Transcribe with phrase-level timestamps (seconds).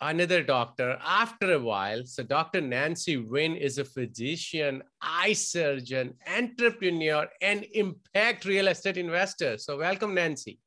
[0.00, 2.04] another doctor after a while.
[2.04, 2.60] So, Dr.
[2.60, 9.58] Nancy Wynn is a physician, eye surgeon, entrepreneur, and impact real estate investor.
[9.58, 10.58] So, welcome, Nancy.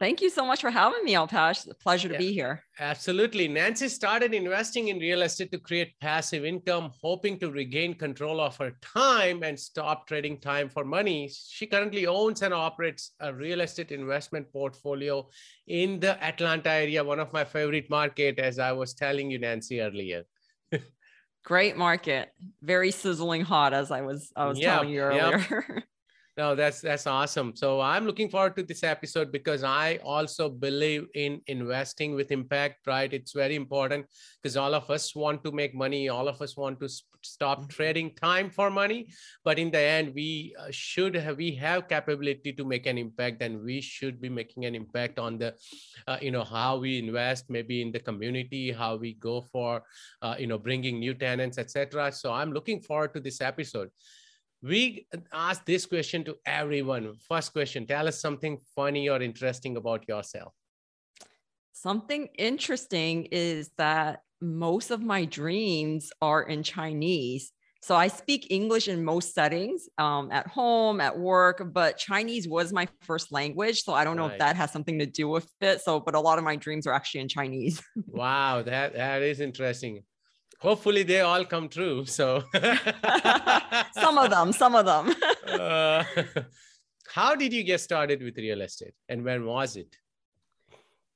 [0.00, 1.58] Thank you so much for having me, Alpesh.
[1.58, 2.18] It's a pleasure to Yeah.
[2.20, 2.64] be here.
[2.78, 3.46] Absolutely.
[3.48, 8.56] Nancy started investing in real estate to create passive income, hoping to regain control of
[8.56, 11.28] her time and stop trading time for money.
[11.28, 15.28] She currently owns and operates a real estate investment portfolio
[15.66, 19.82] in the Atlanta area, one of my favorite market, as I was telling you, Nancy,
[19.82, 20.24] earlier.
[21.44, 22.30] Great market,
[22.62, 25.84] very sizzling hot, as I was I was telling you earlier.
[26.36, 27.54] No, that's that's awesome.
[27.56, 32.86] So I'm looking forward to this episode because I also believe in investing with impact,
[32.86, 33.12] right?
[33.12, 34.06] It's very important
[34.40, 36.08] because all of us want to make money.
[36.08, 39.08] All of us want to s- stop trading time for money.
[39.44, 43.42] But in the end, we uh, should have we have capability to make an impact,
[43.42, 45.54] and we should be making an impact on the,
[46.06, 49.82] uh, you know, how we invest, maybe in the community, how we go for,
[50.22, 52.12] uh, you know, bringing new tenants, etc.
[52.12, 53.90] So I'm looking forward to this episode
[54.62, 57.14] we ask this question to everyone.
[57.28, 60.52] First question Tell us something funny or interesting about yourself.
[61.72, 67.52] Something interesting is that most of my dreams are in Chinese.
[67.82, 72.74] So I speak English in most settings, um, at home, at work, but Chinese was
[72.74, 73.82] my first language.
[73.84, 74.32] So I don't know Right.
[74.32, 75.80] if that has something to do with it.
[75.80, 77.82] So, but a lot of my dreams are actually in Chinese.
[78.06, 80.04] Wow, that, that is interesting.
[80.60, 82.04] Hopefully, they all come true.
[82.04, 82.44] So,
[83.92, 85.14] some of them, some of them.
[85.50, 86.04] Uh,
[87.12, 89.96] how did you get started with real estate and when was it?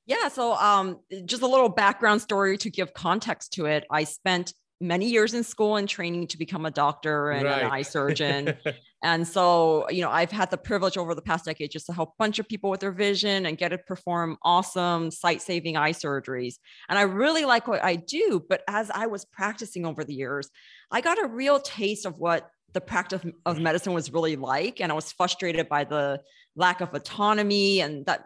[0.05, 0.27] Yeah.
[0.27, 3.85] So, um, just a little background story to give context to it.
[3.89, 7.81] I spent many years in school and training to become a doctor and an eye
[7.81, 8.55] surgeon.
[9.03, 12.09] and so, you know, I've had the privilege over the past decade just to help
[12.09, 15.93] a bunch of people with their vision and get to perform awesome sight saving eye
[15.93, 16.55] surgeries.
[16.89, 18.43] And I really like what I do.
[18.47, 20.49] But as I was practicing over the years,
[20.91, 23.63] I got a real taste of what the practice of mm-hmm.
[23.63, 24.81] medicine was really like.
[24.81, 26.21] And I was frustrated by the
[26.57, 28.25] lack of autonomy and that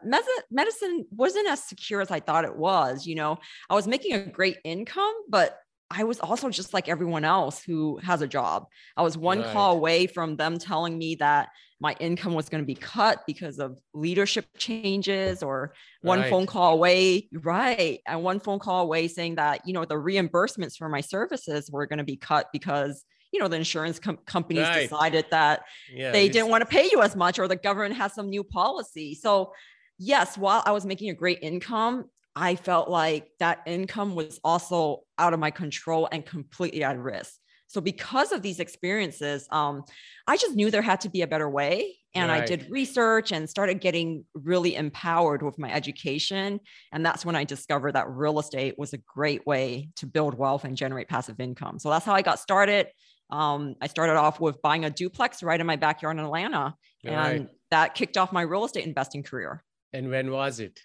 [0.52, 3.06] medicine wasn't as secure as I thought it was.
[3.06, 3.38] You know,
[3.70, 5.58] I was making a great income, but
[5.92, 8.68] I was also just like everyone else who has a job.
[8.96, 9.44] I was one Right.
[9.44, 13.58] call away from them telling me that my income was going to be cut because
[13.58, 16.26] of leadership changes or one Right.
[16.26, 20.78] phone call away right and one phone call away saying that you know the reimbursements
[20.78, 24.70] for my services were going to be cut because you know the insurance com- companies
[24.70, 24.70] Right.
[24.70, 28.14] decided that Yeah, they didn't want to pay you as much or the government has
[28.14, 29.54] some new policy so
[29.98, 35.02] yes while i was making a great income i felt like that income was also
[35.18, 37.34] out of my control and completely at risk.
[37.68, 39.84] So because of these experiences um,
[40.28, 41.96] i just knew there had to be a better way.
[42.16, 46.60] And i did research and started getting really empowered with my education.
[46.92, 50.64] And that's when i discovered that real estate was a great way to build wealth
[50.66, 51.78] and generate passive income.
[51.80, 52.88] So that's how i got started.
[53.30, 56.74] Um, I started off with buying a duplex right in my backyard in Atlanta,
[57.06, 57.50] and Right.
[57.70, 59.64] that kicked off my real estate investing career.
[59.94, 60.82] And when was it?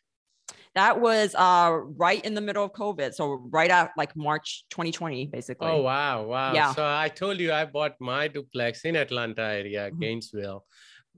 [0.75, 5.27] That was uh, right in the middle of COVID, so right at like March 2020,
[5.27, 5.69] basically.
[5.69, 6.25] Oh, wow.
[6.25, 6.53] Wow.
[6.53, 6.73] Yeah.
[6.75, 10.01] So I told you I bought my duplex in Atlanta area, Mhm.
[10.01, 10.65] Gainesville,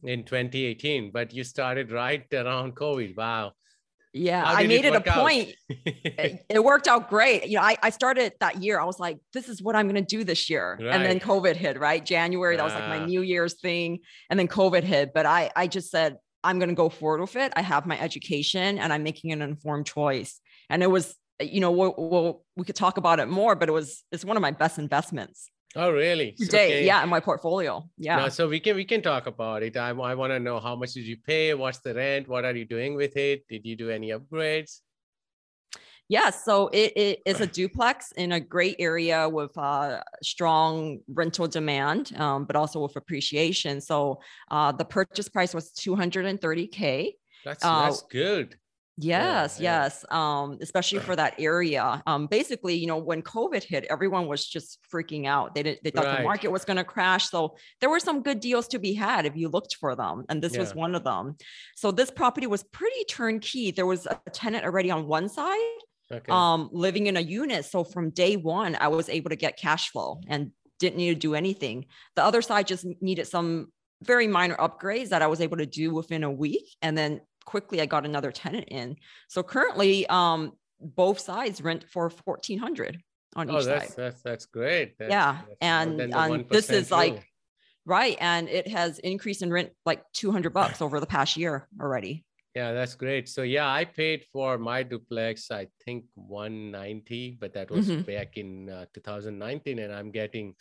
[0.04, 3.16] in 2018, but you started right around COVID.
[3.16, 3.52] Wow.
[4.12, 5.18] yeah, I made it, work a out?
[5.26, 5.54] point.
[5.68, 7.46] it, it worked out great.
[7.48, 8.80] You know, I, I started that year.
[8.80, 10.78] I was like, this is what I'm going to do this year.
[10.80, 12.02] And then COVID hit, right?
[12.04, 13.04] January, that was like my Ah.
[13.06, 14.00] New Year's thing.
[14.30, 15.12] And then COVID hit.
[15.14, 16.16] But I, I just said,
[16.46, 17.52] I'm going to go forward with it.
[17.56, 20.40] I have my education and I'm making an informed choice.
[20.70, 23.72] And it was, you know, we'll, we'll, we could talk about it more, but it
[23.72, 26.32] was, it's one of my best investments oh, really?
[26.32, 26.66] to So, date.
[26.66, 26.86] okay.
[26.86, 27.02] Yeah.
[27.02, 27.88] In my portfolio.
[27.98, 28.16] Yeah.
[28.16, 29.76] No, so we can we can talk about it.
[29.76, 31.54] I, I want to know how much did you pay?
[31.54, 32.28] What's the rent?
[32.28, 33.46] What are you doing with it?
[33.48, 34.80] Did you do any upgrades?
[36.08, 41.48] Yeah, so it, it is a duplex in a great area with uh, strong rental
[41.48, 43.80] demand, um, but also with appreciation.
[43.80, 44.20] So
[44.50, 47.12] uh, the purchase price was 230k.
[47.44, 48.56] That's Uh, that's good.
[48.98, 49.82] Yes, yeah.
[49.82, 50.06] yes.
[50.10, 52.02] Um, especially for that area.
[52.06, 55.54] Um, basically, you know, when COVID hit, everyone was just freaking out.
[55.54, 56.18] They did they thought Right.
[56.18, 57.28] the market was going to crash.
[57.28, 60.40] So there were some good deals to be had if you looked for them, and
[60.42, 61.36] this was one of them.
[61.74, 63.70] So this property was pretty turnkey.
[63.70, 65.80] There was a tenant already on one side,
[66.10, 66.30] Okay.
[66.30, 67.64] um, living in a unit.
[67.64, 71.14] So from day one, I was able to get cash flow and didn't need to
[71.14, 71.86] do anything.
[72.14, 73.72] The other side just needed some
[74.02, 76.76] very minor upgrades that I was able to do within a week.
[76.82, 78.96] And then quickly I got another tenant in.
[79.28, 83.00] So currently, um, both sides rent for 1400
[83.34, 83.96] on oh, each that's, side.
[83.96, 84.98] That's, that's great.
[84.98, 85.38] That's, yeah.
[85.46, 87.00] that's and, and this is rule.
[87.00, 87.32] like,
[87.86, 88.16] right.
[88.20, 92.25] And it has increased in rent like 200 bucks over the past year already.
[92.56, 93.28] Yeah, that's great.
[93.28, 98.00] So yeah, I paid for my duplex, I think 190, but that was mm-hmm.
[98.00, 100.54] back in uh, 2019 and I'm getting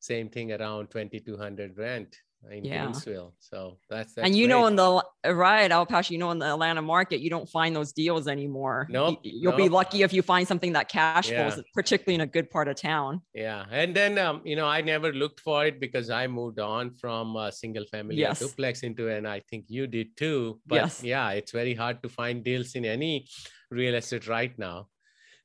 [0.00, 2.16] same thing around 2200 rent
[2.50, 2.84] in yeah.
[2.84, 3.34] Gainesville.
[3.38, 4.54] So that's, that's and you great.
[4.54, 7.74] know in the right Al Pasha, you know in the Atlanta market, you don't find
[7.74, 8.86] those deals anymore.
[8.90, 9.58] No, nope, you'll nope.
[9.58, 11.48] be lucky if you find something that cash yeah.
[11.48, 13.22] flows, particularly in a good part of town.
[13.34, 16.92] Yeah, and then um, you know I never looked for it because I moved on
[16.92, 18.38] from a single family yes.
[18.38, 20.60] duplex into, and I think you did too.
[20.66, 21.02] But yes.
[21.02, 23.26] yeah, it's very hard to find deals in any
[23.70, 24.88] real estate right now.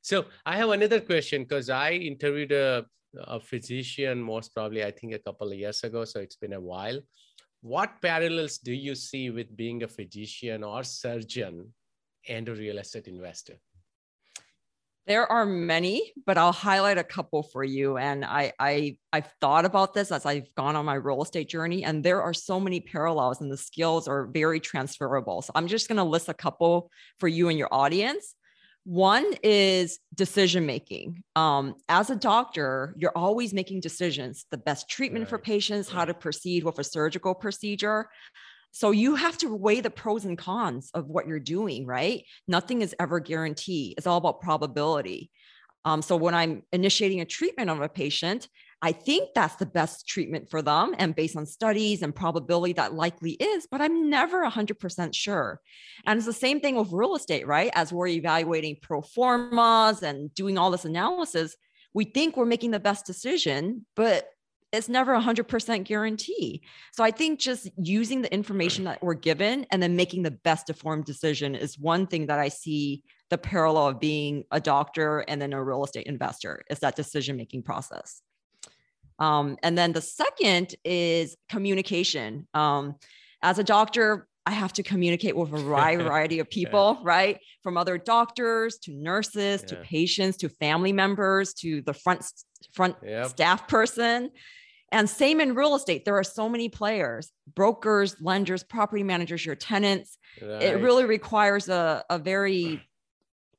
[0.01, 2.85] So I have another question because I interviewed a
[3.15, 6.59] a physician most probably i think a couple of years ago so it's been a
[6.59, 6.99] while.
[7.61, 11.73] What parallels do you see with being a physician or surgeon
[12.25, 13.55] and a real estate investor?
[15.07, 17.97] There are many but i'll highlight a couple for you.
[17.97, 21.83] And i i i've thought about this as i've gone on my real estate journey
[21.83, 25.41] and there are so many parallels and the skills are very transferable.
[25.41, 28.35] So i'm just going to list a couple for you and your audience
[28.83, 31.23] one is decision making.
[31.35, 35.29] Um, as a doctor, you're always making decisions the best treatment right.
[35.29, 38.09] for patients, how to proceed with a surgical procedure.
[38.71, 42.23] So you have to weigh the pros and cons of what you're doing, right?
[42.47, 43.95] Nothing is ever guaranteed.
[43.97, 45.31] It's all about probability.
[45.85, 48.47] Um, so when I'm initiating a treatment on a patient,
[48.81, 50.95] I think that's the best treatment for them.
[50.97, 55.59] And based on studies and probability, that likely is, but I'm never 100% sure.
[56.05, 57.71] And it's the same thing with real estate, right?
[57.75, 61.55] As we're evaluating pro formas and doing all this analysis,
[61.93, 64.29] we think we're making the best decision, but
[64.71, 66.61] it's never 100% guarantee.
[66.93, 70.69] So I think just using the information that we're given and then making the best
[70.69, 75.41] informed decision is one thing that I see the parallel of being a doctor and
[75.41, 78.21] then a real estate investor is that decision making process.
[79.19, 82.47] Um, and then the second is communication.
[82.53, 82.95] Um,
[83.41, 87.07] as a doctor, I have to communicate with a variety of people, yeah.
[87.07, 87.39] right?
[87.61, 89.67] From other doctors to nurses yeah.
[89.67, 92.25] to patients to family members to the front
[92.73, 93.27] front yep.
[93.27, 94.31] staff person.
[94.91, 99.55] And same in real estate, there are so many players, brokers, lenders, property managers, your
[99.55, 100.17] tenants.
[100.41, 100.63] Right.
[100.63, 102.81] It really requires a, a very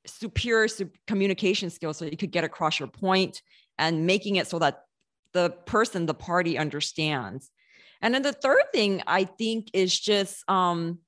[0.06, 0.68] superior
[1.06, 3.42] communication skill so you could get across your point
[3.78, 4.82] and making it so that
[5.32, 7.50] the person, the party understands.
[8.02, 10.98] And then the third thing I think is just um,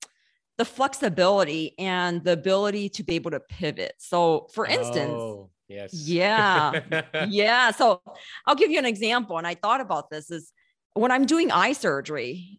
[0.59, 3.95] the flexibility and the ability to be able to pivot.
[3.99, 7.71] So, for instance, oh, yes, yeah, yeah.
[7.71, 8.03] So,
[8.47, 9.39] I'll give you an example.
[9.39, 10.53] And I thought about this is
[10.95, 12.59] when I'm doing eye surgery.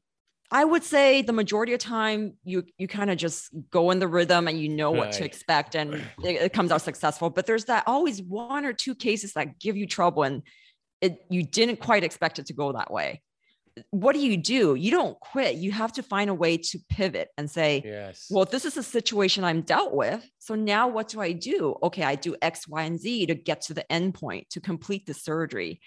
[0.52, 4.08] I would say the majority of time you you kind of just go in the
[4.08, 5.14] rhythm and you know what right.
[5.14, 7.32] to expect and it, it comes out successful.
[7.32, 10.44] But there's that always one or two cases that give you trouble and
[11.04, 13.22] it, you didn't quite expect it to go that way.
[13.90, 14.76] What do you do?
[14.76, 15.56] You don't quit.
[15.56, 18.28] You have to find a way to pivot and say yes.
[18.30, 20.24] Well this is a situation i'm dealt with.
[20.40, 21.76] So now what do i do?
[21.84, 25.06] Okay i do x y and z to get to the end point to complete
[25.08, 25.82] the surgery.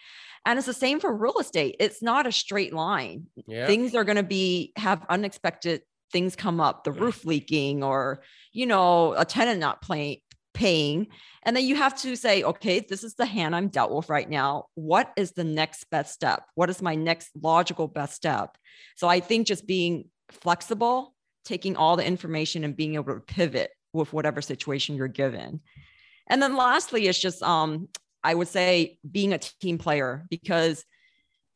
[0.44, 1.76] And it's the same for real estate.
[1.80, 3.26] It's not a straight line.
[3.46, 3.66] Yeah.
[3.66, 8.66] things are going to be have unexpected things come up the roof leaking or you
[8.66, 10.18] know a tenant not playing
[10.56, 11.06] paying.
[11.44, 14.28] And then you have to say, okay, this is the hand I'm dealt with right
[14.28, 14.64] now.
[14.74, 16.44] What is the next best step?
[16.54, 18.56] What is my next logical best step?
[18.96, 23.70] So I think just being flexible, taking all the information and being able to pivot
[23.92, 25.60] with whatever situation you're given.
[26.26, 27.88] And then lastly, it's just um,
[28.24, 30.84] I would say being a team player because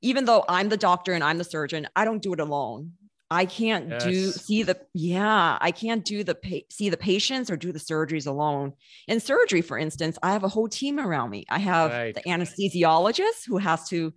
[0.02, 2.92] even though I'm the doctor and I'm the surgeon, I don't do it alone.
[3.30, 4.02] I can't yes.
[4.02, 7.78] do see the yeah, I can't do the pa- see the patients or do the
[7.78, 8.72] surgeries alone.
[9.06, 11.46] In surgery, for instance, I have a whole team around me.
[11.48, 12.14] I have right.
[12.14, 14.12] the anesthesiologist who has to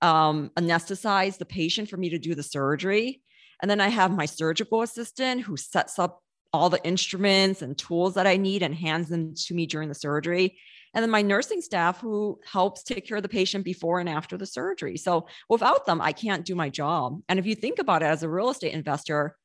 [0.00, 3.20] um, anesthetize the patient for me to do the surgery,
[3.60, 6.22] and then I have my surgical assistant who sets up
[6.52, 9.94] all the instruments and tools that I need and hands them to me during the
[9.94, 10.56] surgery
[10.96, 14.38] and then my nursing staff who helps take care of the patient before and after
[14.38, 14.96] the surgery.
[14.96, 17.20] So without them, I can't do my job.
[17.28, 19.36] And if you think about it as a real estate investor,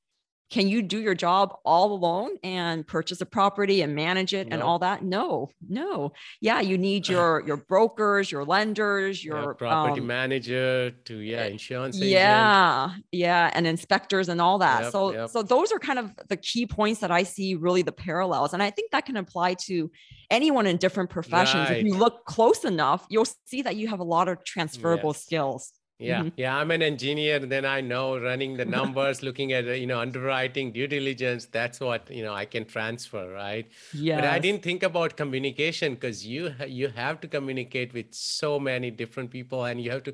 [0.52, 4.62] can you do your job all alone and purchase a property and manage it and
[4.62, 10.02] all that no no yeah you need your your brokers your lenders your yeah, property
[10.02, 12.12] um, manager to yeah eh, insurance agent.
[12.12, 15.30] yeah yeah and inspectors and all that yep, so yep.
[15.30, 18.62] so those are kind of the key points that i see really the parallels and
[18.62, 19.90] i think that can apply to
[20.30, 21.80] anyone in different professions right.
[21.80, 25.24] if you look close enough you'll see that you have a lot of transferable yes.
[25.24, 26.30] skills yeah mm-hmm.
[26.36, 30.72] yeah i'm an engineer then i know running the numbers looking at you know underwriting
[30.72, 34.84] due diligence that's what you know i can transfer right yeah but i didn't think
[34.84, 39.92] about communication because you you have to communicate with so many different people and you
[39.92, 40.14] have to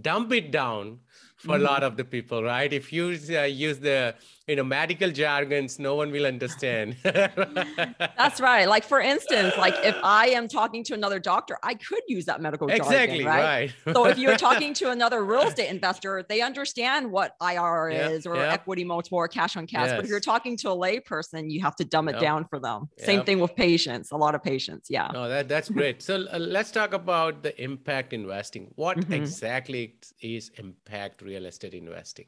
[0.00, 0.98] dump it down
[1.36, 1.62] for mm-hmm.
[1.62, 2.72] a lot of the people, right?
[2.72, 4.14] If you uh, use the
[4.46, 6.96] you know medical jargons, no one will understand.
[7.02, 8.66] That's right.
[8.66, 12.40] Like for instance, like if I am talking to another doctor, I could use that
[12.40, 13.74] medical exactly, jargon, right?
[13.86, 13.94] right.
[13.94, 18.26] so if you're talking to another real estate investor, they understand what IRR yep, is
[18.26, 18.52] or yep.
[18.52, 19.88] equity multiple or cash on cash.
[19.88, 19.96] Yes.
[19.96, 22.58] But if you're talking to a lay person, you have to dumb it down for
[22.58, 22.88] them.
[22.98, 24.10] Same thing with patients.
[24.12, 24.88] A lot of patients.
[24.88, 25.10] Yeah.
[25.12, 26.02] No, that that's great.
[26.02, 28.72] So uh, let's talk about the impact investing.
[28.76, 29.12] What mm-hmm.
[29.12, 31.22] exactly is impact?
[31.26, 32.26] Real estate investing?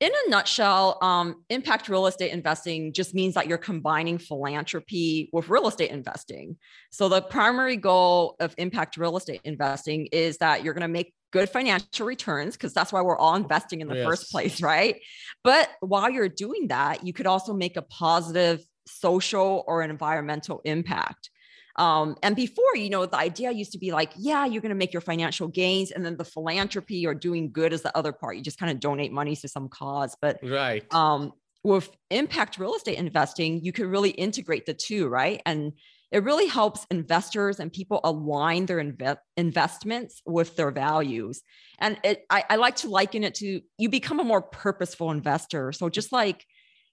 [0.00, 5.48] In a nutshell, um, impact real estate investing just means that you're combining philanthropy with
[5.48, 6.56] real estate investing.
[6.92, 11.14] So, the primary goal of impact real estate investing is that you're going to make
[11.32, 14.06] good financial returns because that's why we're all investing in the yes.
[14.06, 15.00] first place, right?
[15.42, 21.30] But while you're doing that, you could also make a positive social or environmental impact.
[21.78, 24.76] Um, and before, you know, the idea used to be like, yeah, you're going to
[24.76, 28.36] make your financial gains, and then the philanthropy or doing good is the other part.
[28.36, 30.16] You just kind of donate money to some cause.
[30.20, 30.84] But right.
[30.92, 31.32] Um,
[31.62, 35.40] with impact real estate investing, you could really integrate the two, right?
[35.46, 35.72] And
[36.10, 41.42] it really helps investors and people align their inve- investments with their values.
[41.78, 45.70] And it, I, I, like to liken it to you become a more purposeful investor.
[45.72, 46.46] So just like,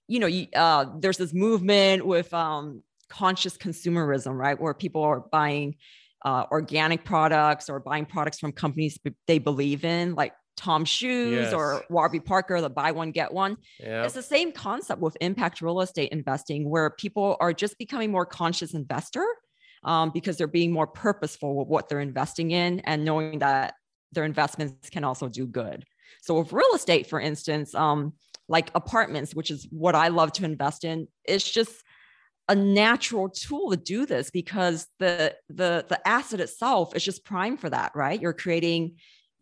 [0.06, 4.60] you know, you, uh, there's this movement with um, conscious consumerism, right?
[4.60, 5.76] Where people are buying
[6.24, 11.52] uh, organic products or buying products from companies they believe in, like Tom Shoes yes.
[11.52, 13.58] or Warby Parker, the buy one, get one.
[13.80, 14.06] Yep.
[14.06, 18.26] It's the same concept with impact real estate investing, where people are just becoming more
[18.26, 19.26] conscious investor
[19.84, 23.74] um, because they're being more purposeful with what they're investing in and knowing that
[24.12, 25.84] their investments can also do good.
[26.22, 28.14] So with real estate, for instance, um,
[28.48, 31.82] like apartments, which is what I love to invest in, it's just
[32.48, 37.56] a natural tool to do this because the the the asset itself is just prime
[37.56, 38.20] for that right?
[38.20, 38.96] You're creating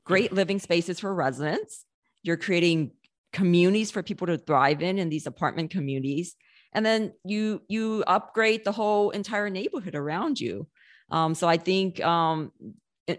[0.05, 1.85] great living spaces for residents.
[2.23, 2.93] You're creating
[3.33, 6.37] communities for people to thrive in in these apartment communities.
[6.73, 10.67] And then you you upgrade the whole entire neighborhood around you.
[11.11, 12.51] Um, so i think um,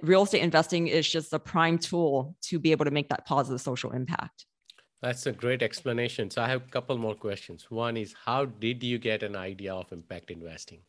[0.01, 3.61] real estate investing is just a prime tool to be able to make that positive
[3.61, 4.45] social impact
[5.05, 6.31] that's a great explanation.
[6.31, 7.67] So I have a couple more questions.
[7.69, 10.79] One is how did you get an idea of impact investing?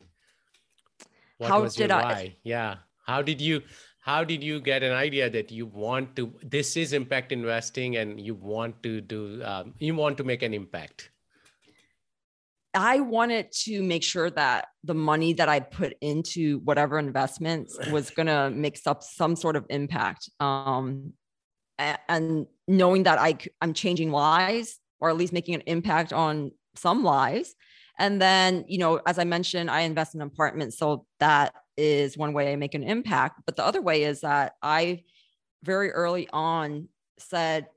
[1.37, 2.01] What how did I?
[2.01, 2.35] Why?
[2.43, 2.77] Yeah.
[3.05, 3.61] How did you
[4.01, 8.19] how did you get an idea that you want to this is impact investing and
[8.19, 11.09] you want to do um, you want to make an impact
[12.73, 18.09] i wanted to make sure that the money that i put into whatever investments was
[18.11, 21.11] going to mix up some sort of impact um,
[21.77, 27.03] and knowing that I, I'm changing lives or at least making an impact on some
[27.03, 27.55] lives.
[27.99, 30.77] And then, you know, as I mentioned, I invest in apartments.
[30.77, 33.41] So that is one way I make an impact.
[33.45, 35.03] But the other way is that I
[35.63, 37.67] very early on said,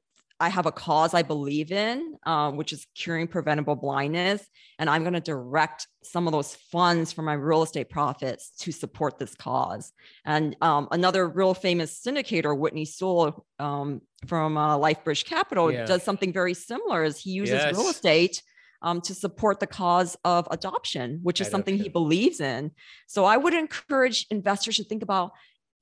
[0.40, 4.42] I have a cause I believe in, uh, which is curing preventable blindness.
[4.78, 8.72] And I'm going to direct some of those funds from my real estate profits to
[8.72, 9.92] support this cause.
[10.24, 15.84] And um, another real famous syndicator, Whitney Sewell um, from uh, LifeBridge Capital, yeah.
[15.84, 17.76] does something very similar as he uses yes.
[17.76, 18.42] real estate
[18.82, 22.70] um, to support the cause of adoption, which is something he believes in.
[23.06, 25.32] So I would encourage investors to think about,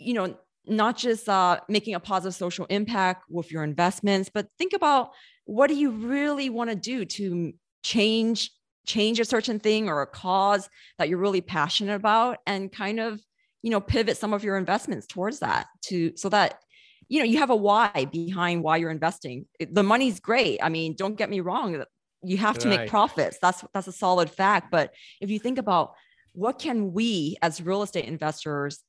[0.00, 0.36] you know,
[0.68, 5.10] not just uh, making a positive social impact with your investments, but think about
[5.44, 8.50] what do you really want to do to change
[8.86, 13.20] change a certain thing or a cause that you're really passionate about and kind of
[13.62, 16.60] you know pivot some of your investments towards that to so that
[17.08, 19.46] you know you have a why behind why you're investing.
[19.60, 20.58] The money's great.
[20.62, 21.84] I mean don't get me wrong
[22.22, 22.80] you have to right.
[22.80, 23.38] make profits.
[23.40, 24.70] That's that's a solid fact.
[24.70, 25.94] But if you think about
[26.32, 28.82] what can we as real estate investors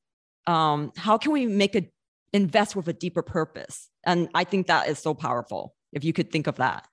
[0.48, 1.88] um, how can we make a
[2.32, 6.32] invest with a deeper purpose and i think that is so powerful if you could
[6.32, 6.88] think of that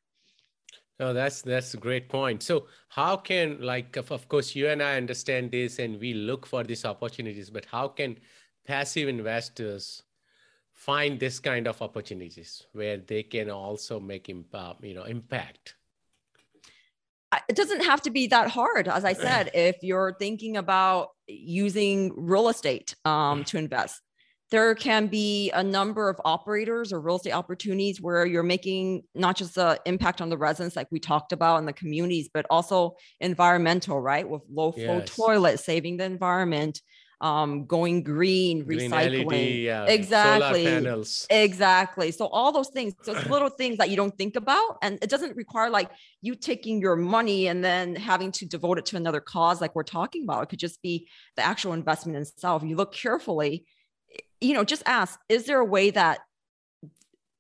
[0.99, 2.43] Oh, that's that's a great point.
[2.43, 6.47] So, how can like of, of course you and I understand this, and we look
[6.47, 8.17] for these opportunities, but how can
[8.67, 10.03] passive investors
[10.73, 15.75] find this kind of opportunities where they can also make impact, you know, impact?
[17.49, 18.89] It doesn't have to be that hard.
[18.89, 24.01] As I said, if you're thinking about using real estate um, to invest,
[24.51, 29.37] there can be a number of operators or real estate opportunities where you're making not
[29.37, 32.95] just the impact on the residents like we talked about in the communities but also
[33.21, 34.29] environmental right?
[34.29, 35.17] With low flow yes.
[35.17, 36.81] toilets saving the environment
[37.21, 39.31] um, going green, green recycling.
[39.31, 39.85] LED, yeah.
[39.87, 40.67] Exactly.
[41.31, 42.11] Exactly.
[42.11, 44.79] So all those things, so it's little things that you don't think about.
[44.83, 48.87] And it doesn't require like you taking your money and then having to devote it
[48.87, 50.43] to another cause like we're talking about.
[50.43, 52.63] It could just be the actual investment itself.
[52.63, 53.67] You look carefully
[54.41, 56.21] you know, just ask, is there a way that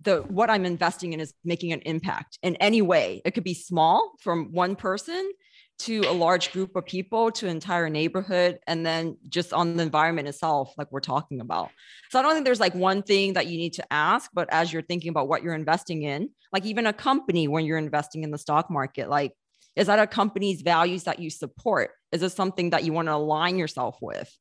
[0.01, 3.23] the what I'm investing in is making an impact in any way?
[3.25, 5.31] It could be small from one person
[5.79, 10.27] to a large group of people to entire neighborhood and then just on the environment
[10.27, 11.71] itself like we're talking about.
[12.11, 14.73] So i don't think there's like one thing that you need to ask but as
[14.73, 18.31] you're thinking about what you're investing in like even a company when you're investing in
[18.31, 19.33] the stock market like
[19.77, 21.91] is that a company's values that you support?
[22.11, 24.35] Is this something that you want to align yourself with?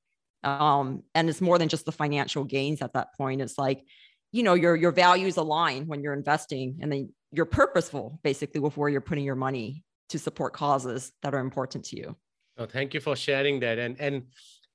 [0.43, 3.41] Um, and it's more than just the financial gains at that point.
[3.41, 3.83] It's like
[4.31, 8.75] you know your your values align when you're investing and then you're purposeful basically with
[8.75, 12.15] where you're putting your money to support causes that are important to you
[12.57, 14.23] oh, thank you for sharing that and and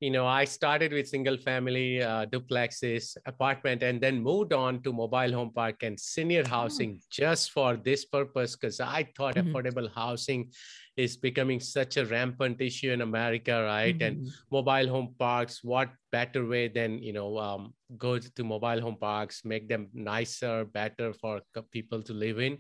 [0.01, 4.95] you know, I started with single family uh, duplexes, apartment, and then moved on to
[4.95, 6.49] mobile home park and senior oh.
[6.49, 7.07] housing oh.
[7.11, 9.55] just for this purpose because I thought mm-hmm.
[9.55, 10.53] affordable housing
[10.97, 13.97] is becoming such a rampant issue in America, right?
[13.99, 14.21] Mm-hmm.
[14.21, 18.97] And mobile home parks, what better way than you know um, go to mobile home
[18.97, 22.57] parks, make them nicer, better for people to live in,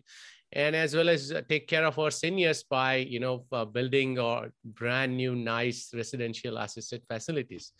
[0.52, 4.18] and as well as uh, take care of our seniors by you know uh, building
[4.18, 7.72] or brand new nice residential assisted facilities.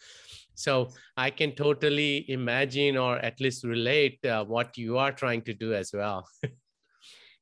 [0.54, 5.54] So i can totally imagine or at least relate uh, what you are trying to
[5.54, 6.28] do as well.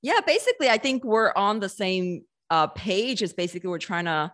[0.01, 4.31] Yeah basically i think we're on the same uh, page is basically we're trying to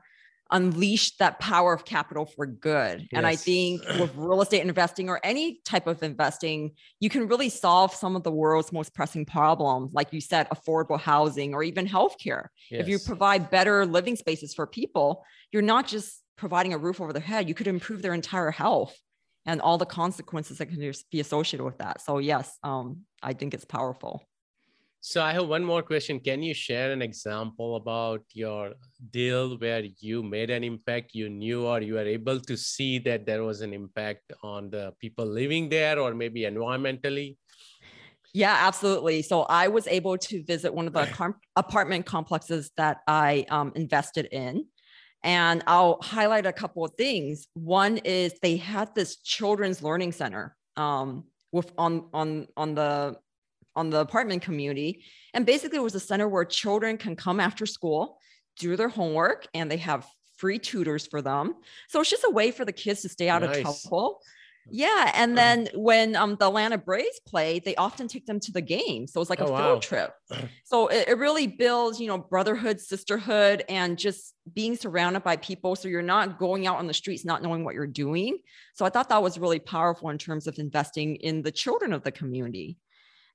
[0.51, 3.01] unleash that power of capital for good.
[3.01, 3.09] Yes.
[3.13, 7.49] And I think with real estate investing or any type of investing, you can really
[7.49, 11.87] solve some of the world's most pressing problems, like you said, affordable housing or even
[11.87, 12.49] healthcare.
[12.71, 12.83] Yes.
[12.83, 17.13] If you provide better living spaces for people, you're not just providing a roof over
[17.13, 18.97] their head, you could improve their entire health
[19.47, 22.01] and all the consequences that can be associated with that.
[22.01, 24.23] So yes, um, I think it's powerful.
[25.07, 26.19] So I have one more question.
[26.19, 28.73] Can you share an example about your
[29.11, 33.27] deal where you made an impact, you knew or you were able to see that
[33.27, 37.37] there was an impact on the people living there or maybe environmentally?
[38.33, 39.21] Yeah, absolutely.
[39.21, 43.73] So I was able to visit one of the com- apartment complexes that I um,
[43.75, 44.65] invested in.
[45.23, 47.47] And I'll highlight a couple of things.
[47.53, 53.17] One is they had this children's learning center um, with on on on the
[53.77, 55.05] on the apartment community.
[55.33, 58.19] And basically, it was a center where children can come after school,
[58.59, 60.07] do their homework, and they have
[60.37, 61.55] free tutors for them.
[61.89, 63.59] So it's just a way for the kids to stay out nice.
[63.59, 64.21] of trouble.
[64.71, 68.63] Yeah, and then when um, the Atlanta Braves play, they often take them to the
[68.63, 69.07] game.
[69.07, 69.79] So it's like oh, a field wow.
[69.81, 70.15] trip.
[70.65, 75.77] So it, it really builds, you know, brotherhood, sisterhood, and just being surrounded by people.
[75.77, 78.39] So you're not going out on the streets not knowing what you're doing.
[78.75, 82.03] So I thought that was really powerful in terms of investing in the children of
[82.03, 82.79] the community.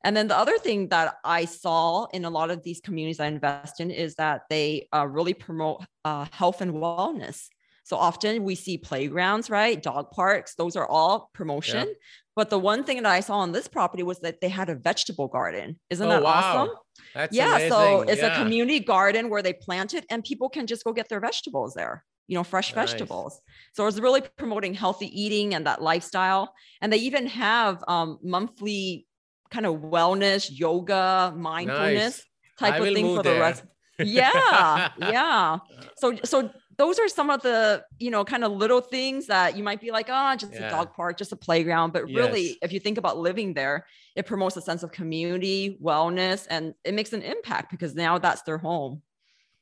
[0.04, 3.28] And then the other thing that I saw in a lot of these communities I
[3.28, 7.48] invest in is that they uh, really promote uh, health and wellness.
[7.84, 9.82] So often we see playgrounds, right?
[9.82, 11.88] Dog parks, those are all promotion.
[11.88, 11.94] Yeah.
[12.36, 14.76] But the one thing that I saw on this property was that they had a
[14.76, 15.80] vegetable garden.
[15.90, 16.32] Isn't oh, that wow.
[16.32, 16.76] awesome?
[17.16, 17.56] That's yeah.
[17.56, 17.70] Amazing.
[17.72, 18.40] So it's yeah.
[18.40, 21.74] a community garden where they plant it and people can just go get their vegetables
[21.74, 22.92] there you know, fresh nice.
[22.92, 23.42] vegetables.
[23.74, 26.54] So it's really promoting healthy eating and that lifestyle.
[26.80, 29.08] And they even have um, monthly
[29.52, 32.26] kind of wellness, yoga, mindfulness
[32.62, 32.72] nice.
[32.72, 33.34] type of thing for there.
[33.34, 33.64] the rest.
[34.02, 35.58] Yeah, yeah.
[35.98, 39.64] So so those are some of the you know kind of little things that you
[39.64, 40.68] might be like oh just yeah.
[40.68, 42.58] a dog park just a playground but really yes.
[42.62, 43.86] if you think about living there
[44.16, 48.42] it promotes a sense of community wellness and it makes an impact because now that's
[48.44, 49.02] their home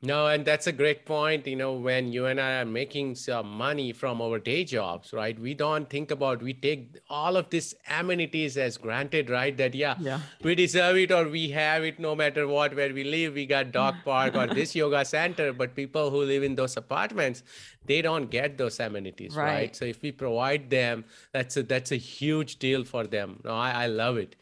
[0.03, 1.47] no, and that's a great point.
[1.47, 5.37] You know, when you and I are making some money from our day jobs, right?
[5.39, 9.57] We don't think about, we take all of these amenities as granted, right?
[9.57, 13.03] That, yeah, yeah, we deserve it or we have it no matter what, where we
[13.03, 13.33] live.
[13.33, 15.51] We got dog park or this yoga center.
[15.51, 17.41] But people who live in those apartments,
[17.85, 19.45] they don't get those amenities, right?
[19.45, 19.75] right?
[19.75, 23.39] So if we provide them, that's a, that's a huge deal for them.
[23.43, 24.35] No, I, I love it.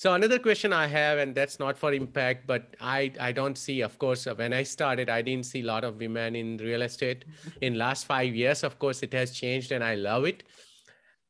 [0.00, 3.82] So another question I have, and that's not for impact, but I, I don't see,
[3.82, 7.26] of course, when I started, I didn't see a lot of women in real estate.
[7.60, 10.44] In last five years, of course, it has changed and I love it.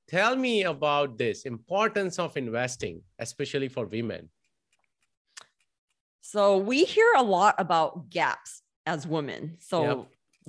[0.07, 4.29] tell me about this importance of investing, especially for women.
[6.21, 9.57] So we hear a lot about gaps as women.
[9.59, 10.07] So yep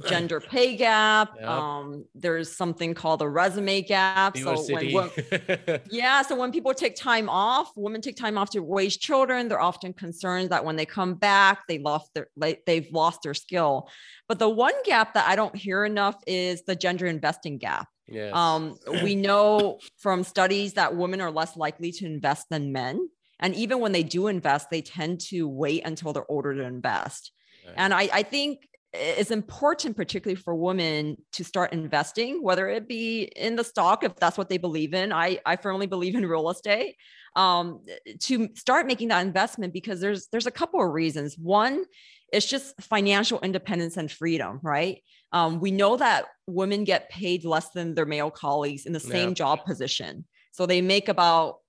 [0.08, 1.32] gender pay gap.
[1.42, 1.50] Yep.
[1.50, 4.38] Um, there's something called the resume gap.
[4.38, 5.10] So when,
[5.90, 9.48] yeah, so when people take time off, women take time off to raise children.
[9.48, 12.28] They're often concerned that when they come back, they lost their
[12.66, 13.90] they've lost their skill.
[14.28, 17.88] But the one gap that I don't hear enough is the gender investing gap.
[18.08, 18.36] Yes.
[18.36, 23.10] Um, we know from studies that women are less likely to invest than men.
[23.40, 27.32] And even when they do invest, they tend to wait until they're older to invest.
[27.66, 27.74] Right.
[27.78, 33.24] And I, I think it's important, particularly for women, to start investing, whether it be
[33.24, 35.14] in the stock, if that's what they believe in.
[35.14, 36.96] I, I firmly believe in real estate.
[37.38, 37.86] Um,
[38.24, 41.38] to start making that investment because there's there's a couple of reasons.
[41.38, 41.86] One,
[42.34, 45.02] it's just financial independence and freedom, right?
[45.32, 49.30] Um, we know that women get paid less than their male colleagues in the same
[49.30, 49.36] yeah.
[49.36, 51.60] job position, so they make about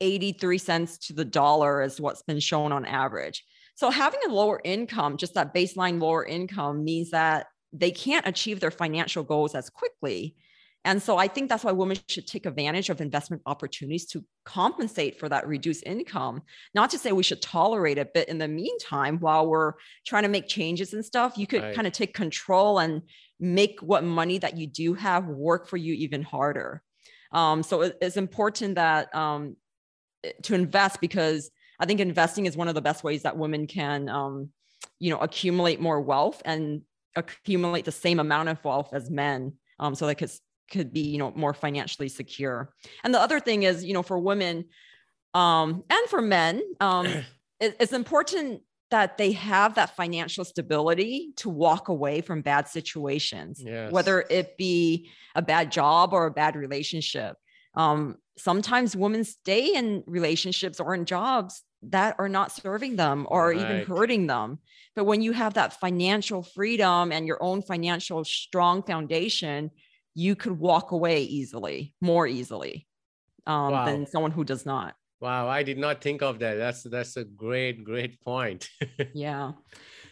[0.00, 3.44] 83 cents to the dollar is what's been shown on average.
[3.74, 8.60] So having a lower income, just that baseline lower income means that they can't achieve
[8.60, 10.36] their financial goals as quickly.
[10.84, 15.18] And so I think that's why women should take advantage of investment opportunities to compensate
[15.18, 16.42] for that reduced income.
[16.74, 20.28] Not to say we should tolerate it, but in the meantime, while we're trying to
[20.28, 21.74] make changes and stuff, you could right.
[21.74, 23.02] kind of take control and
[23.38, 26.82] make what money that you do have work for you even harder.
[27.30, 29.56] Um, so it's important that um,
[30.42, 31.50] to invest because
[31.82, 34.50] I think investing is one of the best ways that women can, um,
[35.00, 36.82] you know, accumulate more wealth and
[37.16, 40.30] accumulate the same amount of wealth as men, um, so they could
[40.70, 42.72] could be, you know, more financially secure.
[43.02, 44.66] And the other thing is, you know, for women
[45.34, 47.06] um, and for men, um,
[47.60, 53.60] it, it's important that they have that financial stability to walk away from bad situations,
[53.64, 53.90] yes.
[53.90, 57.36] whether it be a bad job or a bad relationship.
[57.74, 63.48] Um, sometimes women stay in relationships or in jobs that are not serving them or
[63.48, 63.56] right.
[63.56, 64.58] even hurting them.
[64.94, 69.70] But when you have that financial freedom and your own financial strong foundation,
[70.14, 72.86] you could walk away easily, more easily
[73.46, 73.84] um, wow.
[73.86, 74.94] than someone who does not.
[75.20, 76.54] Wow, I did not think of that.
[76.54, 78.68] That's that's a great, great point.
[79.14, 79.52] yeah.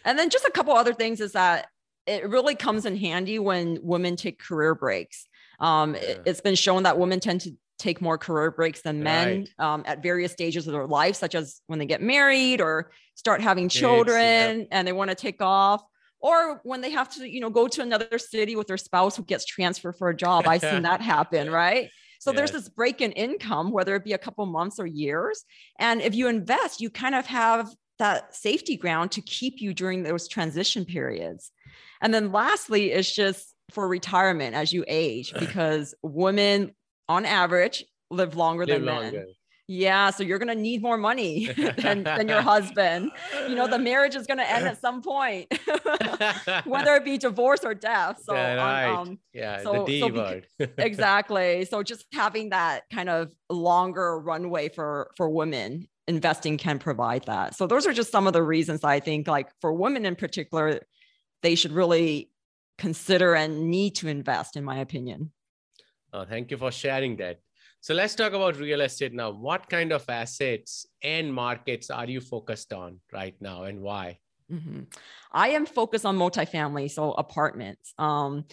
[0.05, 1.67] And then just a couple other things is that
[2.07, 5.27] it really comes in handy when women take career breaks.
[5.59, 6.01] Um, yeah.
[6.01, 9.73] it, has been shown that women tend to take more career breaks than men right.
[9.73, 13.41] um, at various stages of their life, such as when they get married or start
[13.41, 14.67] having children yep.
[14.71, 15.83] and they want to take off,
[16.19, 19.23] or when they have to, you know, go to another city with their spouse who
[19.23, 20.47] gets transferred for a job.
[20.47, 21.89] I've seen that happen, right?
[22.19, 22.37] So yes.
[22.37, 25.43] there's this break in income, whether it be a couple months or years.
[25.79, 30.03] And if you invest, you kind of have that safety ground to keep you during
[30.03, 31.51] those transition periods.
[31.99, 36.75] And then lastly, it's just for retirement as you age, because women
[37.09, 39.11] on average live longer live than longer.
[39.11, 39.27] men.
[39.67, 41.45] Yeah, so you're gonna need more money
[41.77, 43.09] than, than your husband.
[43.47, 45.47] You know, the marriage is gonna end at some point,
[46.65, 48.21] whether it be divorce or death.
[48.21, 48.93] So, yeah, right.
[48.93, 50.47] um, yeah so, the D so word.
[50.77, 51.63] exactly.
[51.65, 57.55] So just having that kind of longer runway for for women investing can provide that.
[57.55, 60.81] So those are just some of the reasons I think, like for women in particular,
[61.43, 62.29] they should really
[62.77, 65.31] consider and need to invest, in my opinion.
[66.13, 67.39] Uh, thank you for sharing that.
[67.79, 69.31] So let's talk about real estate now.
[69.31, 74.19] What kind of assets and markets are you focused on right now and why?
[74.51, 74.81] Mm-hmm.
[75.31, 77.93] I am focused on multifamily, so apartments.
[77.97, 78.45] Um,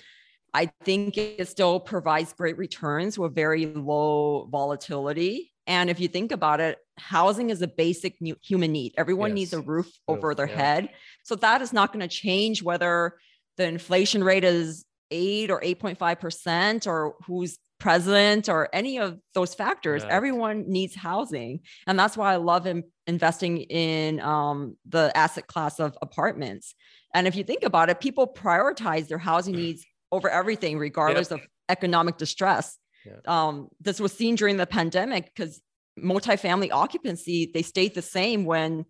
[0.54, 5.52] I think it still provides great returns with very low volatility.
[5.66, 8.94] And if you think about it, housing is a basic human need.
[8.96, 9.34] Everyone yes.
[9.34, 10.56] needs a roof over their yeah.
[10.56, 10.88] head.
[11.24, 13.18] So that is not going to change whether
[13.58, 20.02] the inflation rate is eight or 8.5% or who's president or any of those factors
[20.02, 20.10] yeah.
[20.10, 25.78] everyone needs housing and that's why i love in, investing in um, the asset class
[25.78, 26.74] of apartments
[27.14, 31.38] and if you think about it people prioritize their housing needs over everything regardless yep.
[31.38, 32.78] of economic distress
[33.26, 35.62] um, this was seen during the pandemic because
[35.98, 38.84] multifamily occupancy they stayed the same when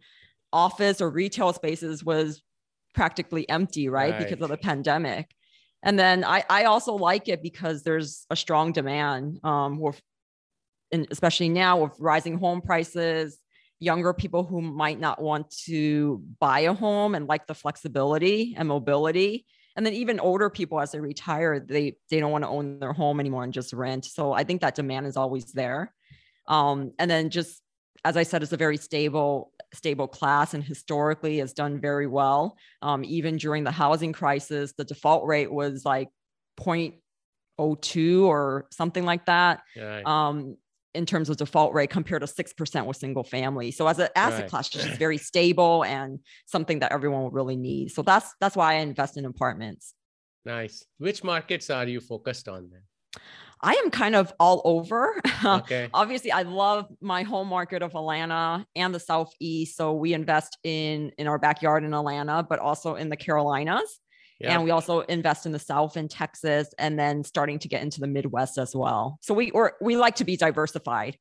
[0.52, 2.42] office or retail spaces was
[2.94, 4.18] practically empty right, right.
[4.18, 5.34] because of the pandemic
[5.82, 10.00] and then I, I also like it because there's a strong demand um, with,
[10.90, 13.38] and especially now with rising home prices,
[13.78, 18.68] younger people who might not want to buy a home and like the flexibility and
[18.68, 19.46] mobility.
[19.76, 22.92] And then even older people as they retire, they they don't want to own their
[22.92, 24.04] home anymore and just rent.
[24.04, 25.94] So I think that demand is always there.
[26.48, 27.62] Um, and then just
[28.04, 32.56] as I said, it's a very stable stable class and historically has done very well.
[32.80, 36.08] Um, even during the housing crisis, the default rate was like
[37.58, 39.60] 0.02 or something like that.
[39.76, 40.06] Right.
[40.06, 40.56] Um,
[40.94, 43.70] in terms of default rate compared to 6% with single family.
[43.70, 44.50] So as an asset Right.
[44.50, 47.90] class, it's just very stable and something that everyone will really need.
[47.90, 49.94] So that's that's why I invest in apartments.
[50.44, 50.84] nice.
[50.96, 52.82] Which markets are you focused on then?
[53.60, 55.20] I am kind of all over.
[55.44, 55.88] Okay.
[55.94, 59.76] Obviously, I love my home market of Atlanta and the Southeast.
[59.76, 64.00] So we invest in in our backyard in Atlanta, but also in the Carolinas.
[64.40, 64.54] Yeah.
[64.54, 68.00] And we also invest in the South in Texas and then starting to get into
[68.00, 69.18] the Midwest as well.
[69.22, 71.16] So we or we like to be diversified.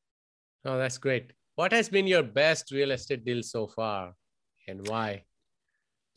[0.65, 1.31] Oh, that's great.
[1.55, 4.13] What has been your best real estate deal so far
[4.67, 5.23] and why?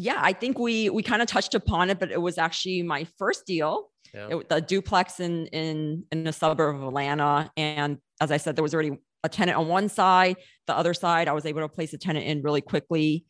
[0.00, 3.06] Yeah, I think we we kind of touched upon it, but it was actually my
[3.18, 3.90] first deal.
[4.14, 4.38] Yeah.
[4.38, 8.62] It, the duplex in in in a suburb of Atlanta, and as I said, there
[8.62, 10.36] was already a tenant on one side.
[10.66, 13.26] The other side, I was able to place a tenant in really quickly.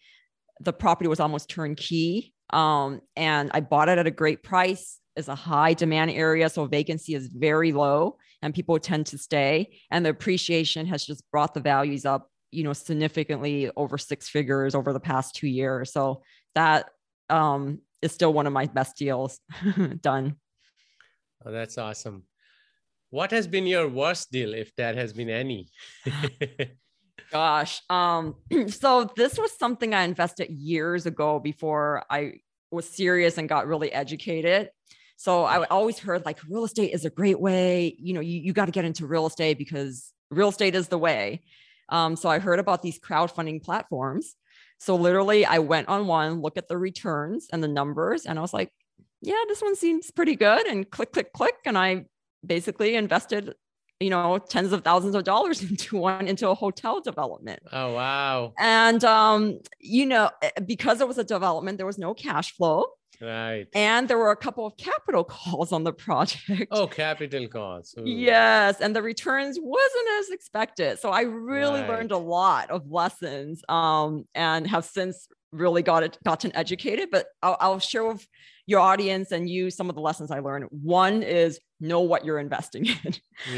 [0.60, 5.00] The property was almost turnkey, um, and I bought it at a great price.
[5.16, 9.76] It's a high demand area, so vacancy is very low, and people tend to stay.
[9.90, 14.76] And the appreciation has just brought the values up, you know, significantly over six figures
[14.76, 15.92] over the past two years.
[15.92, 16.22] So
[16.54, 16.90] that
[17.28, 19.40] um, is still one of my best deals
[20.00, 20.36] done.
[21.44, 22.24] Oh, that's awesome.
[23.10, 25.68] What has been your worst deal, if there has been any?
[27.30, 27.82] Gosh.
[27.90, 28.36] Um,
[28.68, 32.34] so this was something I invested years ago before I
[32.70, 34.70] was serious and got really educated.
[35.16, 37.94] So I always heard like real estate is a great way.
[37.98, 40.98] You know, you, you got to get into real estate because real estate is the
[40.98, 41.42] way.
[41.90, 44.34] Um, so I heard about these crowdfunding platforms.
[44.80, 48.42] So literally, I went on one, look at the returns and the numbers, and I
[48.42, 48.72] was like,
[49.20, 50.66] yeah, this one seems pretty good.
[50.66, 51.56] And click, click, click.
[51.66, 52.06] And I
[52.44, 53.54] basically invested,
[54.00, 57.60] you know, tens of thousands of dollars into one, into a hotel development.
[57.70, 58.54] oh, wow.
[58.58, 62.86] And, um, you know, eh, because it was a development, there was no cash flow.
[63.20, 63.66] Right.
[63.74, 66.68] And there were a couple of capital calls on the project.
[66.70, 67.94] Oh, capital calls.
[67.98, 68.04] Ooh.
[68.06, 70.98] Yes, and the returns wasn't as expected.
[70.98, 71.88] So I really Right.
[71.88, 77.10] learned a lot of lessons um, and have since really got it gotten educated.
[77.10, 78.26] But I'll, I'll share with
[78.66, 80.66] your audience and you some of the lessons I learned.
[80.70, 83.14] One is know what you're investing in.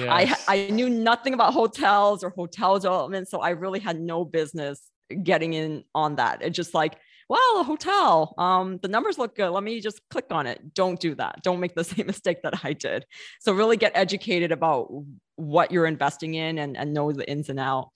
[0.09, 0.45] I Yes.
[0.49, 4.81] I knew nothing about hotels or hotel development, so I really had no business
[5.23, 6.41] getting in on that.
[6.43, 6.95] It's just like,
[7.33, 9.49] well, a hotel, um, the numbers look good.
[9.49, 10.75] Let me just click on it.
[10.75, 11.43] Don't do that.
[11.43, 13.07] Don't make the same mistake that I did.
[13.41, 14.93] So really get educated about
[15.37, 17.89] what you're investing in and, and know the ins and out.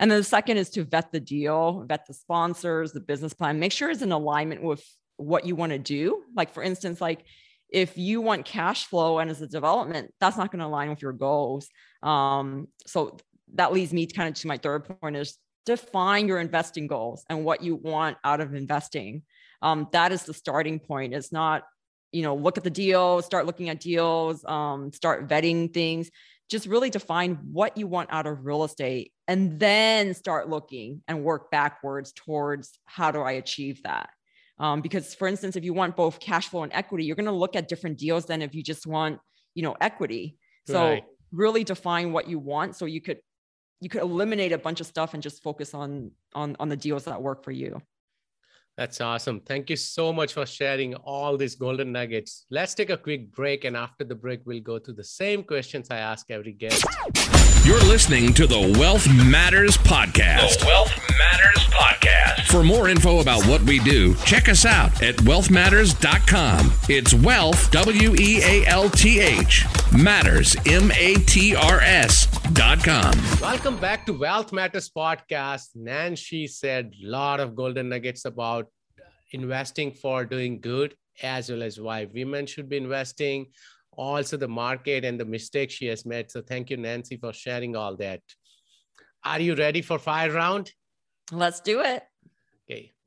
[0.00, 3.60] And then the second is to vet the deal, vet the sponsors, the business plan,
[3.60, 4.84] make sure it's in alignment with
[5.18, 6.24] what you want to do.
[6.34, 7.24] Like for instance, like
[7.72, 11.00] if you want cash flow and as a development, that's not going to align with
[11.00, 11.68] your goals.
[12.02, 13.18] Um, so
[13.54, 17.44] that leads me kind of to my third point is define your investing goals and
[17.44, 19.22] what you want out of investing.
[19.62, 21.14] Um, that is the starting point.
[21.14, 21.64] It's not,
[22.12, 26.10] you know, look at the deal, start looking at deals, um, start vetting things.
[26.48, 31.22] Just really define what you want out of real estate and then start looking and
[31.22, 34.10] work backwards towards how do I achieve that.
[34.58, 37.32] Um, because for instance, if you want both cash flow and equity, you're going to
[37.32, 39.20] look at different deals than if you just want,
[39.54, 40.38] you know, equity.
[40.66, 41.04] So Right.
[41.32, 43.20] really define what you want so you could
[43.80, 47.04] you could eliminate a bunch of stuff and just focus on on on the deals
[47.04, 47.80] that work for you.
[48.76, 49.40] That's awesome.
[49.40, 52.46] Thank you so much for sharing all these golden nuggets.
[52.50, 53.64] Let's take a quick break.
[53.64, 56.86] And after the break, we'll go through the same questions I ask every guest.
[57.66, 60.60] You're listening to the Wealth Matters Podcast.
[60.60, 61.29] The Wealth Matters Podcast.
[62.46, 66.72] For more info about what we do, check us out at wealthmatters.com.
[66.88, 72.82] It's wealth, W E A L T H, matters, M A T R S dot
[72.82, 73.12] com.
[73.40, 75.68] Welcome back to Wealth Matters Podcast.
[75.76, 78.66] Nancy said a lot of golden nuggets about
[79.32, 83.46] investing for doing good, as well as why women should be investing,
[83.92, 86.30] also the market and the mistakes she has made.
[86.30, 88.20] So thank you, Nancy, for sharing all that.
[89.24, 90.72] Are you ready for fire round?
[91.32, 92.02] Let's do it.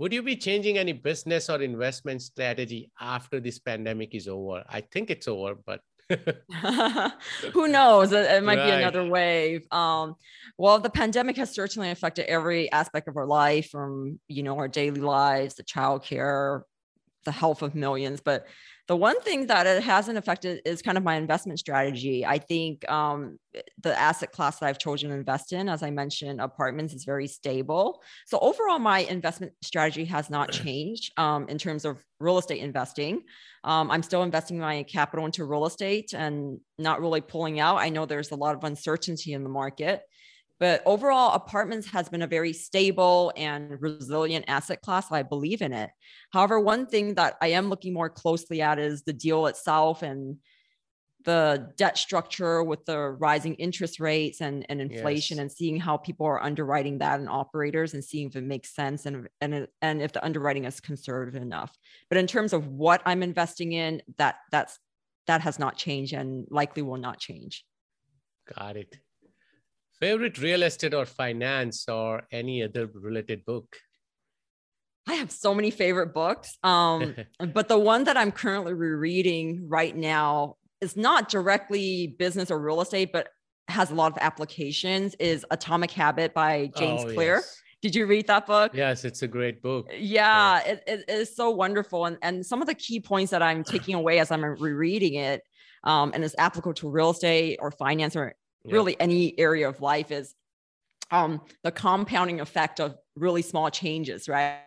[0.03, 4.61] Would you be changing any business or investment strategy after this pandemic is over?
[4.67, 5.79] I think it's over, but
[7.53, 8.11] Who knows?
[8.11, 9.65] It, it might be another wave.
[9.71, 10.15] Um,
[10.57, 14.67] well, the pandemic has certainly affected every aspect of our life, from you know our
[14.67, 16.63] daily lives, the childcare,
[17.23, 18.19] the health of millions.
[18.19, 18.45] But
[18.87, 22.25] the one thing that it hasn't affected is kind of my investment strategy.
[22.25, 23.39] I think um,
[23.81, 27.27] the asset class that I've chosen to invest in, as I mentioned, apartments is very
[27.27, 28.01] stable.
[28.25, 33.23] So overall, my investment strategy has not changed um, in terms of real estate investing.
[33.63, 37.77] Um, I'm still investing my capital into real estate and not really pulling out.
[37.77, 40.01] I know there's a lot of uncertainty in the market,
[40.63, 45.11] but overall, apartments has been a very stable and resilient asset class.
[45.11, 45.89] I believe in it.
[46.31, 50.37] However, one thing that I am looking more closely at is the deal itself and
[51.25, 55.41] the debt structure with the rising interest rates and, and inflation Yes.
[55.41, 59.05] and seeing how people are underwriting that and operators and seeing if it makes sense
[59.05, 61.77] and and and if the underwriting is conservative enough.
[62.07, 64.79] But in terms of what I'm investing in, that that's
[65.27, 67.65] that has not changed and likely will not change.
[68.57, 68.97] Got it.
[70.03, 73.73] Favorite real estate or finance or any other related book?
[75.07, 76.57] I have so many favorite books.
[76.61, 77.15] Um,
[77.53, 82.81] but the one that I'm currently rereading right now is not directly business or real
[82.81, 83.29] estate, but
[83.69, 85.15] has a lot of applications.
[85.19, 87.35] Is Atomic Habit by James Oh, Clear.
[87.35, 87.61] Yes.
[87.81, 88.73] Did you read that book?
[88.73, 89.89] Yes, it's a great book.
[89.97, 92.07] Yeah, it, it is so wonderful.
[92.07, 95.43] And, and some of the key points that I'm taking away as I'm rereading it,
[95.85, 100.11] um, and is applicable to real estate or finance or Really any area of life
[100.11, 100.33] is
[101.11, 104.61] um, the compounding effect of really small changes, right?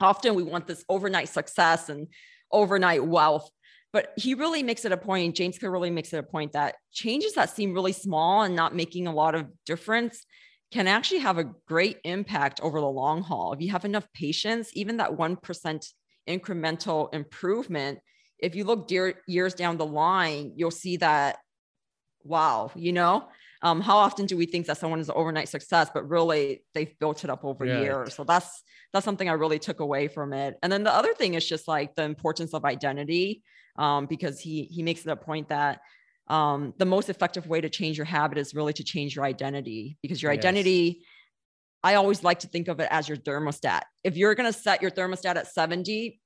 [0.00, 2.08] Often we want this overnight success and
[2.52, 3.50] overnight wealth,
[3.92, 6.74] but he really makes it a point, James Clear really makes it a point that
[6.92, 10.26] changes that seem really small and not making a lot of difference
[10.70, 13.52] can actually have a great impact over the long haul.
[13.52, 15.86] If you have enough patience, even that 1%
[16.28, 18.00] incremental improvement,
[18.38, 18.90] if you look
[19.26, 21.38] years down the line, you'll see that,
[22.26, 23.28] wow, you know,
[23.62, 26.98] um, how often do we think that someone is an overnight success, but really they've
[26.98, 27.74] built it up over Right.
[27.80, 28.14] years.
[28.14, 28.62] So that's,
[28.92, 30.56] that's something I really took away from it.
[30.62, 33.42] And then the other thing is just like the importance of identity,
[33.78, 35.80] um, because he, he makes it a point that
[36.28, 39.96] um, the most effective way to change your habit is really to change your identity
[40.02, 40.40] because your Yes.
[40.40, 41.04] identity
[41.82, 44.82] i always like to think of it as your thermostat if you're going to set
[44.82, 46.20] your thermostat at 70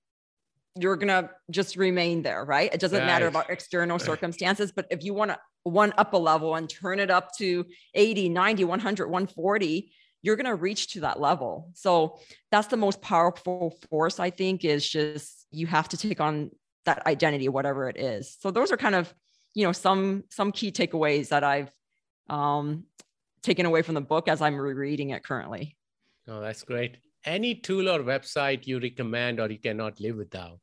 [0.78, 5.04] you're going to just remain there right it doesn't matter about external circumstances but if
[5.04, 9.06] you want to one up a level and turn it up to 80 90 100
[9.08, 9.92] 140
[10.22, 12.18] you're going to reach to that level so
[12.50, 16.50] that's the most powerful force i think is just you have to take on
[16.86, 19.12] that identity whatever it is so those are kind of
[19.54, 21.70] you know some some key takeaways that i've
[22.28, 22.84] um
[23.42, 25.76] taken away from the book as i'm rereading it currently
[26.28, 26.98] Oh, that's great.
[27.24, 30.60] Any tool or website you recommend or you cannot live without?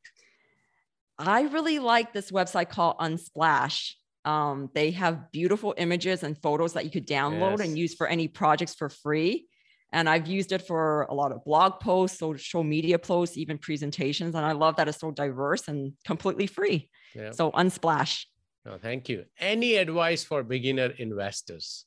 [1.19, 3.95] i really like this website called unsplash
[4.31, 7.67] um, they have beautiful images and photos that you could download Yes.
[7.67, 9.33] and use for any projects for free
[9.93, 14.35] and i've used it for a lot of blog posts social media posts even presentations
[14.35, 15.79] and i love that it's so diverse and
[16.11, 16.79] completely free
[17.15, 17.31] Yeah.
[17.31, 18.13] so unsplash
[18.69, 19.23] Oh, thank you.
[19.39, 21.85] Any advice for beginner investors?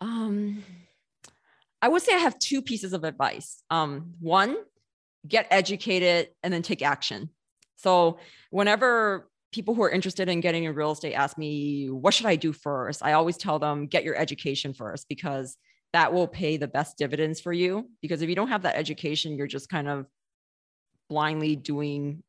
[0.00, 0.62] Um,
[1.82, 3.62] I would say I have two pieces of advice.
[3.68, 4.56] Um, one,
[5.26, 7.30] get educated and then take action.
[7.76, 8.18] So
[8.50, 12.36] whenever people who are interested in getting in real estate ask me, what should I
[12.36, 13.02] do first?
[13.02, 15.56] I always tell them, get your education first because
[15.92, 17.90] that will pay the best dividends for you.
[18.02, 20.06] Because if you don't have that education, you're just kind of
[21.08, 22.22] blindly doing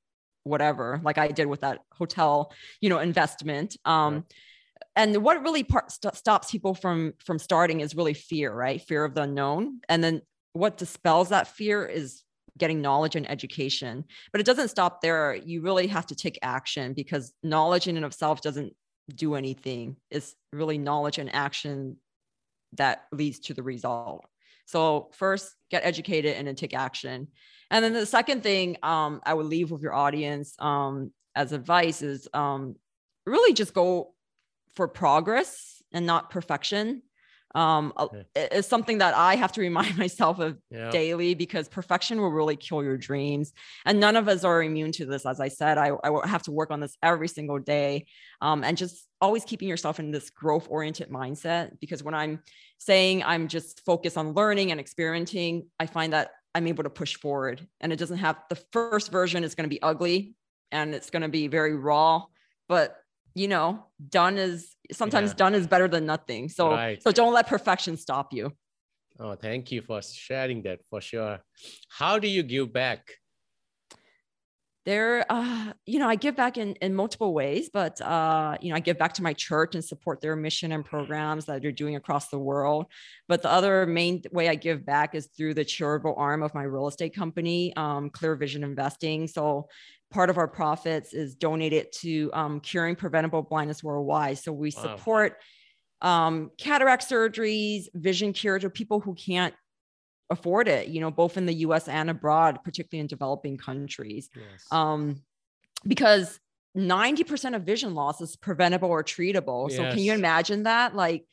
[0.43, 3.75] whatever, like I did with that hotel, you know, investment.
[3.83, 4.25] Um,
[4.95, 9.03] and what really part, st- stops people from from starting is really fear right fear
[9.03, 10.21] of the unknown and then
[10.53, 12.23] what dispels that fear is
[12.59, 15.35] getting knowledge and education but it doesn't stop there.
[15.35, 18.73] You really have to take action because knowledge in and of itself doesn't
[19.13, 19.95] do anything.
[20.11, 21.97] It's really knowledge and action
[22.73, 24.25] that leads to the result.
[24.65, 27.27] So first get educated and then take action.
[27.71, 32.01] And then the second thing um, i would leave with your audience um, as advice
[32.01, 32.75] is um,
[33.25, 34.13] really just go
[34.75, 37.01] for progress and not perfection
[37.55, 37.91] um
[38.35, 40.91] it- it's something that i have to remind myself of Yeah.
[40.91, 43.53] daily because perfection will really kill your dreams.
[43.85, 45.77] And none of us are immune to this as i said.
[45.77, 48.05] I, I have to work on this every single day
[48.41, 52.39] um, and just always keeping yourself in this growth oriented mindset because when i'm
[52.77, 57.15] saying i'm just focused on learning and experimenting i find that i'm able to push
[57.15, 57.67] forward.
[57.81, 60.35] And it doesn't have the first version is going to be ugly
[60.71, 62.23] and it's going to be very raw
[62.67, 62.95] but
[63.35, 65.35] you know done is sometimes Yeah.
[65.35, 67.01] done is better than nothing so Right.
[67.01, 68.51] so don't let perfection stop you
[69.21, 71.39] Oh, thank you for sharing that for sure.
[71.89, 73.01] How do you give back?
[74.89, 78.75] There uh you know i give back in in multiple ways but uh you know
[78.75, 81.95] i give back to my church and support their mission and programs that they're doing
[81.95, 82.87] across the world.
[83.27, 86.63] But the other main way i give back is through the charitable arm of my
[86.63, 89.27] real estate company um, clear vision investing.
[89.27, 89.69] So
[90.11, 94.39] part of our profits is donated to um, curing preventable blindness worldwide.
[94.39, 94.81] So we Wow.
[94.81, 95.37] support
[96.01, 99.53] um, cataract surgeries vision cure to people who can't
[100.29, 104.65] afford it you know both in the us and abroad particularly in developing countries Yes.
[104.71, 105.21] um,
[105.87, 106.39] because
[106.77, 109.71] 90% of vision loss is preventable or treatable.
[109.71, 110.95] So can you imagine that?
[110.95, 111.25] Like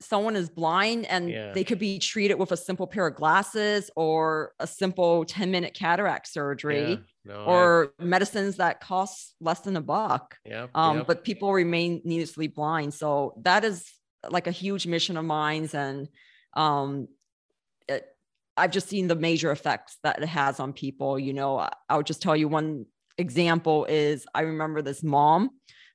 [0.00, 1.52] someone is blind and Yeah.
[1.52, 5.74] they could be treated with a simple pair of glasses or a simple 10 minute
[5.74, 6.96] cataract surgery Yeah.
[7.24, 10.36] No, I- or medicines that cost less than a buck.
[10.44, 11.06] Yep, Um, yep.
[11.06, 12.92] But people remain needlessly blind.
[12.92, 13.88] So that is
[14.28, 15.68] like a huge mission of mine.
[15.72, 16.08] And
[16.54, 17.06] um,
[18.56, 21.18] I've just seen the major effects that it has on people.
[21.18, 22.86] You know, I'll just tell you one
[23.18, 25.50] example is I remember this mom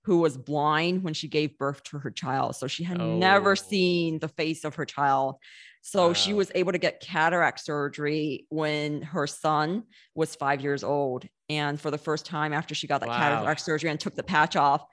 [0.05, 2.55] who was blind when she gave birth to her child.
[2.55, 3.55] So she had never Oh.
[3.55, 5.35] seen the face of her child.
[5.81, 9.83] So she was able to get cataract surgery when her son
[10.15, 11.25] was five years old.
[11.49, 13.15] And for the first time after she got that Wow.
[13.17, 14.83] cataract surgery and took the patch off,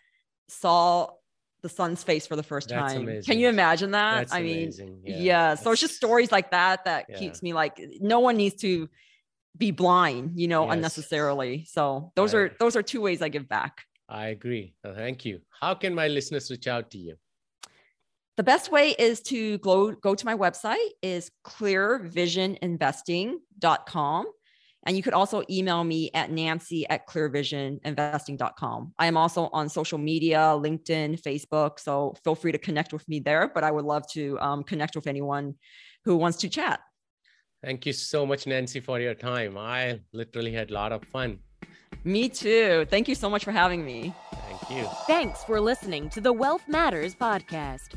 [0.49, 1.11] saw
[1.65, 3.03] the son's face for the first That's time.
[3.03, 3.25] amazing.
[3.33, 4.19] Can you imagine that?
[4.19, 5.01] That's I mean, amazing.
[5.05, 5.55] yeah.
[5.57, 7.19] So it's just stories like that that Yeah.
[7.19, 8.87] keeps me like no one needs to
[9.57, 10.75] be blind, you know, Yes.
[10.75, 11.65] unnecessarily.
[11.65, 13.87] So those I- are those are two ways I give back.
[14.11, 14.75] I agree.
[14.85, 15.41] Uh, Thank you.
[15.61, 17.17] How can my listeners reach out to you?
[18.37, 24.27] The best way is to go, go to my website is clearvisioninvesting.com.
[24.87, 28.93] And you could also email me at nancy at clearvisioninvesting.com.
[28.99, 31.81] I am also on social media, LinkedIn, Facebook.
[31.81, 33.51] So feel free to connect with me there.
[33.53, 35.55] But I would love to um, connect with anyone
[36.05, 36.81] who wants to chat.
[37.63, 39.57] Thank you so much, Nancy, for your time.
[39.57, 41.39] I literally had a lot of fun.
[42.05, 42.87] Me too.
[42.91, 44.13] Thank you so much for having me.
[44.47, 44.89] Thank you.
[45.07, 47.95] Thanks for listening to the Wealth Matters podcast.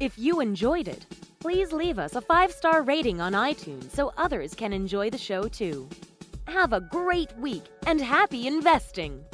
[0.00, 1.06] If you enjoyed it,
[1.38, 5.46] please leave us a five star rating on iTunes so others can enjoy the show
[5.46, 5.88] too.
[6.46, 9.24] Have a great week and happy investing!